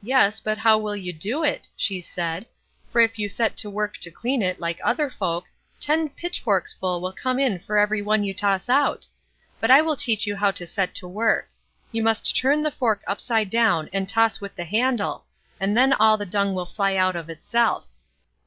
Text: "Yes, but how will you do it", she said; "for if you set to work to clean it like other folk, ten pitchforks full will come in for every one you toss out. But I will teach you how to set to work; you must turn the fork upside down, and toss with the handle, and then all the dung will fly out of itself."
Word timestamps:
"Yes, 0.00 0.40
but 0.40 0.56
how 0.56 0.78
will 0.78 0.96
you 0.96 1.12
do 1.12 1.44
it", 1.44 1.68
she 1.76 2.00
said; 2.00 2.46
"for 2.88 3.02
if 3.02 3.18
you 3.18 3.28
set 3.28 3.58
to 3.58 3.68
work 3.68 3.98
to 3.98 4.10
clean 4.10 4.40
it 4.40 4.58
like 4.58 4.80
other 4.82 5.10
folk, 5.10 5.44
ten 5.78 6.08
pitchforks 6.08 6.72
full 6.72 7.02
will 7.02 7.12
come 7.12 7.38
in 7.38 7.58
for 7.58 7.76
every 7.76 8.00
one 8.00 8.24
you 8.24 8.32
toss 8.32 8.70
out. 8.70 9.06
But 9.60 9.70
I 9.70 9.82
will 9.82 9.96
teach 9.96 10.26
you 10.26 10.34
how 10.36 10.50
to 10.52 10.66
set 10.66 10.94
to 10.94 11.06
work; 11.06 11.50
you 11.92 12.02
must 12.02 12.34
turn 12.34 12.62
the 12.62 12.70
fork 12.70 13.02
upside 13.06 13.50
down, 13.50 13.90
and 13.92 14.08
toss 14.08 14.40
with 14.40 14.56
the 14.56 14.64
handle, 14.64 15.26
and 15.60 15.76
then 15.76 15.92
all 15.92 16.16
the 16.16 16.24
dung 16.24 16.54
will 16.54 16.64
fly 16.64 16.96
out 16.96 17.14
of 17.14 17.28
itself." 17.28 17.86